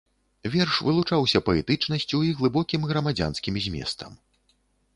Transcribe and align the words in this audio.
Верш 0.53 0.77
вылучаўся 0.87 1.41
паэтычнасцю 1.49 2.23
і 2.29 2.33
глыбокім 2.41 2.89
грамадзянскім 2.93 3.61
зместам. 3.67 4.21